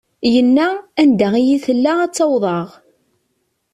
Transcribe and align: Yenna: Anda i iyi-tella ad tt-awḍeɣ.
Yenna: 0.33 0.69
Anda 1.01 1.29
i 1.37 1.41
iyi-tella 1.41 1.91
ad 2.03 2.11
tt-awḍeɣ. 2.11 2.69